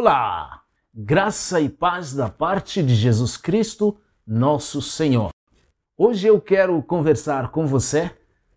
Olá! 0.00 0.62
Graça 0.94 1.60
e 1.60 1.68
paz 1.68 2.14
da 2.14 2.28
parte 2.28 2.84
de 2.84 2.94
Jesus 2.94 3.36
Cristo, 3.36 3.96
nosso 4.24 4.80
Senhor. 4.80 5.30
Hoje 5.96 6.28
eu 6.28 6.40
quero 6.40 6.80
conversar 6.84 7.50
com 7.50 7.66
você 7.66 8.08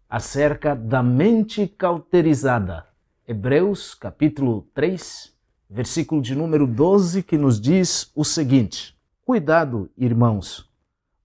acerca 0.08 0.76
da 0.76 1.02
mente 1.02 1.66
cauterizada. 1.66 2.86
Hebreus 3.28 3.96
capítulo 3.96 4.68
3, 4.76 5.34
versículo 5.68 6.22
de 6.22 6.36
número 6.36 6.68
12, 6.68 7.24
que 7.24 7.40
nos 7.40 7.60
diz 7.60 8.12
o 8.16 8.24
seguinte: 8.24 8.96
Cuidado, 9.26 9.90
irmãos, 9.98 10.70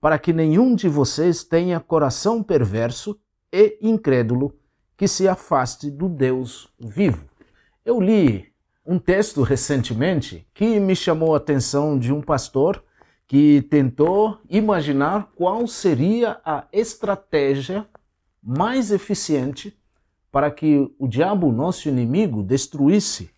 para 0.01 0.19
que 0.19 0.33
nenhum 0.33 0.75
de 0.75 0.89
vocês 0.89 1.45
tenha 1.45 1.79
coração 1.79 2.43
perverso 2.43 3.21
e 3.53 3.77
incrédulo 3.83 4.59
que 4.97 5.07
se 5.07 5.29
afaste 5.29 5.91
do 5.91 6.09
Deus 6.09 6.73
vivo. 6.81 7.29
Eu 7.85 8.01
li 8.01 8.56
um 8.87 8.99
texto 8.99 9.43
recentemente 9.43 10.47
que 10.55 10.79
me 10.79 10.95
chamou 10.95 11.35
a 11.35 11.39
atenção 11.39 11.99
de 11.99 12.13
um 12.13 12.23
pastor 12.23 12.83
que 13.27 13.63
tentou 13.63 14.39
imaginar 14.49 15.33
qual 15.35 15.67
seria 15.67 16.41
a 16.45 16.65
estratégia 16.73 17.87
mais 18.41 18.93
eficiente 18.93 19.77
para 20.31 20.51
que 20.51 20.89
o 20.99 21.09
diabo, 21.09 21.51
nosso 21.51 21.89
inimigo, 21.89 22.43
destruísse 22.45 23.31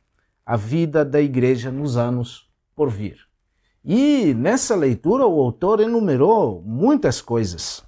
a 0.45 0.57
vida 0.57 1.05
da 1.05 1.21
igreja 1.21 1.71
nos 1.71 1.97
anos 1.97 2.47
por 2.77 2.91
vir. 2.91 3.17
E 3.83 4.35
nessa 4.35 4.75
leitura 4.75 5.27
o 5.27 5.41
autor 5.41 5.81
enumerou 5.81 6.63
muitas 6.63 7.23
coisas. 7.23 7.83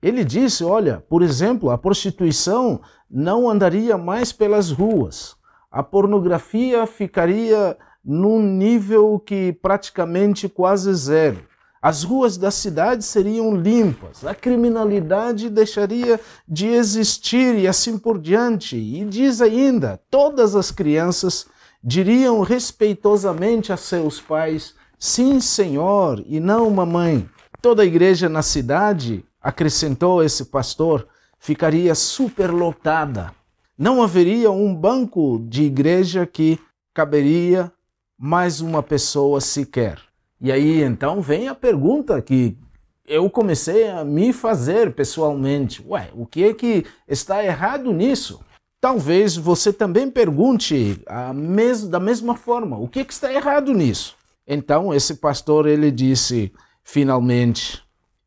Ele 0.00 0.24
disse: 0.24 0.62
olha, 0.62 1.04
por 1.08 1.22
exemplo, 1.22 1.70
a 1.70 1.78
prostituição 1.78 2.80
não 3.10 3.50
andaria 3.50 3.98
mais 3.98 4.32
pelas 4.32 4.70
ruas, 4.70 5.36
a 5.70 5.82
pornografia 5.82 6.86
ficaria 6.86 7.76
num 8.04 8.42
nível 8.42 9.18
que 9.18 9.52
praticamente 9.52 10.48
quase 10.48 10.92
zero. 10.94 11.48
As 11.82 12.02
ruas 12.02 12.36
da 12.36 12.50
cidade 12.50 13.04
seriam 13.04 13.56
limpas, 13.56 14.24
a 14.26 14.34
criminalidade 14.34 15.48
deixaria 15.48 16.20
de 16.46 16.66
existir 16.66 17.54
e 17.54 17.66
assim 17.66 17.96
por 17.96 18.18
diante. 18.18 18.76
E 18.76 19.02
diz 19.04 19.40
ainda: 19.40 19.98
todas 20.10 20.54
as 20.54 20.70
crianças 20.70 21.46
diriam 21.82 22.42
respeitosamente 22.42 23.72
a 23.72 23.78
seus 23.78 24.20
pais: 24.20 24.74
Sim, 24.98 25.40
senhor, 25.40 26.22
e 26.26 26.38
não 26.38 26.68
mamãe. 26.68 27.26
Toda 27.62 27.82
a 27.82 27.86
igreja 27.86 28.28
na 28.28 28.42
cidade, 28.42 29.24
acrescentou 29.40 30.22
esse 30.22 30.46
pastor, 30.46 31.06
ficaria 31.38 31.94
superlotada. 31.94 33.32
Não 33.80 34.02
haveria 34.02 34.50
um 34.50 34.74
banco 34.74 35.42
de 35.48 35.62
igreja 35.62 36.26
que 36.26 36.58
caberia 36.92 37.72
mais 38.18 38.60
uma 38.60 38.82
pessoa 38.82 39.40
sequer. 39.40 39.98
E 40.38 40.52
aí 40.52 40.82
então 40.82 41.22
vem 41.22 41.48
a 41.48 41.54
pergunta 41.54 42.20
que 42.20 42.58
eu 43.06 43.30
comecei 43.30 43.88
a 43.88 44.04
me 44.04 44.34
fazer 44.34 44.94
pessoalmente. 44.94 45.82
Ué, 45.88 46.10
o 46.12 46.26
que 46.26 46.44
é 46.44 46.52
que 46.52 46.84
está 47.08 47.42
errado 47.42 47.90
nisso? 47.90 48.40
Talvez 48.82 49.34
você 49.34 49.72
também 49.72 50.10
pergunte 50.10 51.02
mes 51.34 51.88
da 51.88 51.98
mesma 51.98 52.36
forma, 52.36 52.76
o 52.76 52.86
que, 52.86 53.00
é 53.00 53.04
que 53.04 53.14
está 53.14 53.32
errado 53.32 53.72
nisso? 53.72 54.14
Então 54.46 54.92
esse 54.92 55.14
pastor 55.14 55.66
ele 55.66 55.90
disse 55.90 56.52
finalmente 56.84 57.82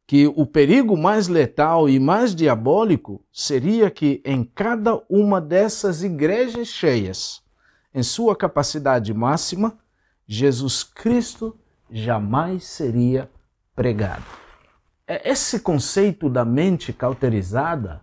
que 0.06 0.28
o 0.28 0.46
perigo 0.46 0.98
mais 0.98 1.28
letal 1.28 1.88
e 1.88 2.00
mais 2.00 2.36
diabólico 2.36 3.23
seria 3.32 3.90
que 3.90 4.22
em 4.26 4.44
cada 4.44 5.02
uma 5.10 5.40
dessas 5.40 6.04
igrejas 6.04 6.68
cheias, 6.68 7.42
em 7.94 8.04
sua 8.04 8.36
capacidade 8.36 9.14
máxima, 9.14 9.78
Jesus 10.28 10.84
Cristo 10.84 11.58
jamais 11.90 12.66
seria 12.66 13.30
pregado. 13.76 14.26
É, 15.08 15.30
esse 15.30 15.60
conceito 15.60 16.30
da 16.30 16.45
mente 16.45 16.92
cauterizada 16.92 18.02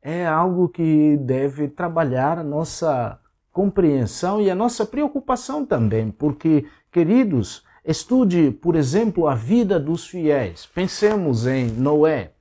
é 0.00 0.26
algo 0.26 0.68
que 0.68 1.16
deve 1.16 1.68
trabalhar 1.68 2.38
a 2.38 2.44
nossa 2.44 3.18
compreensão 3.50 4.40
e 4.40 4.50
a 4.50 4.54
nossa 4.54 4.86
preocupação 4.86 5.66
também, 5.66 6.10
porque, 6.10 6.66
queridos, 6.92 7.64
estude, 7.86 8.50
por 8.50 8.74
exemplo, 8.74 9.28
a 9.28 9.34
vida 9.34 9.78
dos 9.78 10.06
fiéis. 10.06 10.66
Pensemos 10.66 11.46
em 11.46 11.66
Noé. 11.66 12.32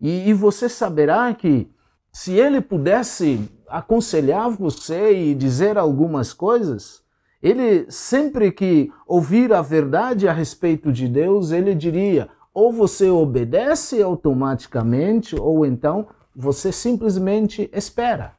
E, 0.00 0.28
e 0.28 0.34
você 0.34 0.68
saberá 0.68 1.32
que 1.32 1.70
se 2.12 2.32
ele 2.32 2.60
pudesse 2.60 3.48
aconselhar 3.68 4.50
você 4.50 5.12
e 5.12 5.34
dizer 5.34 5.78
algumas 5.78 6.32
coisas, 6.32 7.02
ele 7.42 7.86
sempre 7.90 8.50
que 8.50 8.90
ouvir 9.06 9.52
a 9.52 9.62
verdade 9.62 10.26
a 10.26 10.32
respeito 10.32 10.92
de 10.92 11.06
Deus, 11.06 11.52
ele 11.52 11.74
diria: 11.74 12.28
ou 12.52 12.72
você 12.72 13.08
obedece 13.08 14.02
automaticamente, 14.02 15.36
ou 15.36 15.64
então 15.64 16.08
você 16.34 16.72
simplesmente 16.72 17.70
espera. 17.72 18.32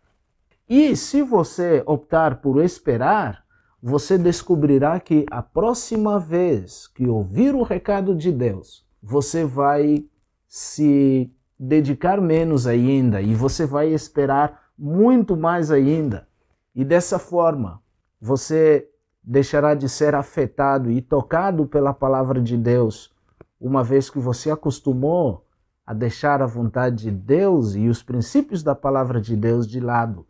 E 0.67 0.95
se 0.95 1.21
você 1.21 1.81
optar 1.85 2.41
por 2.41 2.63
esperar, 2.63 3.43
você 3.81 4.17
descobrirá 4.17 4.99
que 4.99 5.25
a 5.31 5.41
próxima 5.41 6.19
vez 6.19 6.87
que 6.87 7.07
ouvir 7.07 7.55
o 7.55 7.63
recado 7.63 8.13
de 8.13 8.31
Deus, 8.31 8.85
você 9.01 9.45
vai 9.45 10.05
se 10.47 11.31
dedicar 11.57 12.19
menos 12.19 12.67
ainda 12.67 13.21
e 13.21 13.33
você 13.33 13.65
vai 13.65 13.89
esperar 13.89 14.69
muito 14.77 15.35
mais 15.37 15.71
ainda. 15.71 16.27
E 16.75 16.83
dessa 16.83 17.17
forma, 17.17 17.81
você 18.19 18.89
deixará 19.23 19.75
de 19.75 19.87
ser 19.87 20.15
afetado 20.15 20.91
e 20.91 21.01
tocado 21.01 21.65
pela 21.65 21.93
palavra 21.93 22.41
de 22.41 22.57
Deus, 22.57 23.13
uma 23.59 23.83
vez 23.83 24.09
que 24.09 24.19
você 24.19 24.49
acostumou 24.49 25.45
a 25.85 25.93
deixar 25.93 26.41
a 26.41 26.45
vontade 26.45 27.03
de 27.03 27.11
Deus 27.11 27.75
e 27.75 27.87
os 27.87 28.03
princípios 28.03 28.63
da 28.63 28.75
palavra 28.75 29.19
de 29.19 29.35
Deus 29.35 29.67
de 29.67 29.79
lado. 29.79 30.25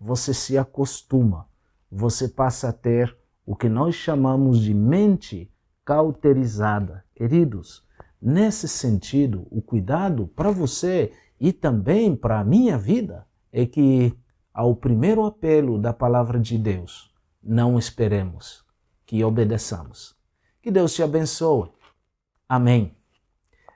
Você 0.00 0.32
se 0.32 0.56
acostuma, 0.56 1.46
você 1.90 2.28
passa 2.28 2.68
a 2.68 2.72
ter 2.72 3.16
o 3.44 3.56
que 3.56 3.68
nós 3.68 3.94
chamamos 3.94 4.60
de 4.60 4.72
mente 4.72 5.52
cauterizada. 5.84 7.04
Queridos, 7.14 7.84
nesse 8.20 8.68
sentido, 8.68 9.46
o 9.50 9.60
cuidado 9.60 10.28
para 10.28 10.50
você 10.50 11.12
e 11.40 11.52
também 11.52 12.14
para 12.14 12.38
a 12.38 12.44
minha 12.44 12.78
vida 12.78 13.26
é 13.52 13.66
que 13.66 14.16
ao 14.52 14.76
primeiro 14.76 15.24
apelo 15.24 15.78
da 15.78 15.92
palavra 15.92 16.38
de 16.38 16.58
Deus, 16.58 17.10
não 17.42 17.78
esperemos, 17.78 18.64
que 19.06 19.24
obedeçamos. 19.24 20.14
Que 20.62 20.70
Deus 20.70 20.92
te 20.92 21.02
abençoe. 21.02 21.70
Amém. 22.48 22.94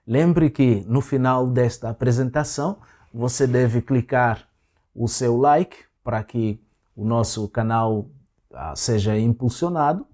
Lembre 0.07 0.51
que 0.51 0.85
no 0.87 1.01
final 1.01 1.47
desta 1.47 1.89
apresentação 1.89 2.79
você 3.13 3.47
deve 3.47 3.81
clicar 3.81 4.47
o 4.95 5.09
seu 5.09 5.37
like 5.37 5.77
para 6.03 6.23
que 6.23 6.64
o 6.97 7.05
nosso 7.05 7.49
canal 7.49 8.09
ah, 8.53 8.75
seja 8.77 9.19
impulsionado. 9.19 10.07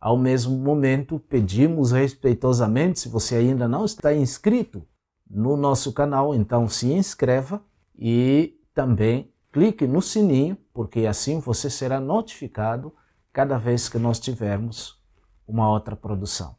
Ao 0.00 0.18
mesmo 0.18 0.56
momento, 0.56 1.18
pedimos 1.18 1.92
respeitosamente, 1.92 3.00
se 3.00 3.08
você 3.08 3.36
ainda 3.36 3.66
não 3.66 3.84
está 3.84 4.14
inscrito 4.14 4.86
no 5.28 5.56
nosso 5.56 5.92
canal, 5.92 6.34
então 6.34 6.68
se 6.68 6.92
inscreva 6.92 7.62
e 7.98 8.60
também 8.74 9.32
clique 9.50 9.86
no 9.86 10.02
sininho, 10.02 10.58
porque 10.74 11.06
assim 11.06 11.40
você 11.40 11.70
será 11.70 12.00
notificado 12.00 12.92
cada 13.32 13.56
vez 13.56 13.88
que 13.88 13.98
nós 13.98 14.18
tivermos 14.18 15.00
uma 15.46 15.70
outra 15.70 15.96
produção. 15.96 16.56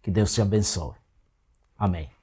Que 0.00 0.10
Deus 0.10 0.32
te 0.32 0.40
abençoe. 0.40 0.94
Amém. 1.76 2.21